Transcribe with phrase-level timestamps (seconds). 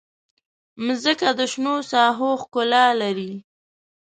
[0.85, 3.33] مځکه د شنو ساحو ښکلا لري.